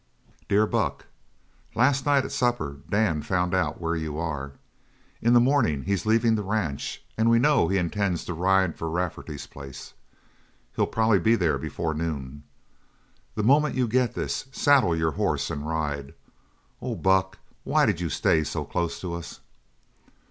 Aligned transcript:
"Dear 0.49 0.65
Buck, 0.65 1.05
Last 1.75 2.07
night 2.07 2.25
at 2.25 2.31
supper 2.31 2.77
Dan 2.89 3.21
found 3.21 3.53
out 3.53 3.79
where 3.79 3.95
you 3.95 4.17
are. 4.17 4.53
In 5.21 5.33
the 5.33 5.39
morning 5.39 5.83
he's 5.83 6.07
leaving 6.07 6.33
the 6.33 6.41
ranch 6.41 7.03
and 7.19 7.29
we 7.29 7.37
know 7.37 7.67
that 7.67 7.73
he 7.73 7.77
intends 7.79 8.25
to 8.25 8.33
ride 8.33 8.75
for 8.75 8.89
Rafferty's 8.89 9.45
place; 9.45 9.93
he'll 10.75 10.87
probably 10.87 11.19
be 11.19 11.35
there 11.35 11.59
before 11.59 11.93
noon. 11.93 12.41
The 13.35 13.43
moment 13.43 13.75
you 13.75 13.87
get 13.87 14.15
this, 14.15 14.45
saddle 14.51 14.95
your 14.95 15.11
horse 15.11 15.51
and 15.51 15.67
ride. 15.67 16.15
Oh, 16.81 16.95
Buck, 16.95 17.37
why 17.63 17.85
did 17.85 18.01
you 18.01 18.09
stay 18.09 18.43
so 18.43 18.65
close 18.65 18.99
to 19.01 19.13
us? 19.13 19.39